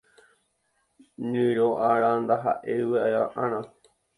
[1.29, 3.13] Ñyrõ Ára ndahaʼéi vyʼaʼỹ
[3.43, 3.59] ára.